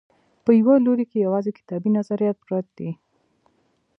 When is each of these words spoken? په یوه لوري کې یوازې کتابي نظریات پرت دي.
په 0.43 0.51
یوه 0.59 0.75
لوري 0.85 1.05
کې 1.11 1.17
یوازې 1.25 1.51
کتابي 1.59 1.89
نظریات 1.97 2.37
پرت 2.45 2.65
دي. 2.77 2.89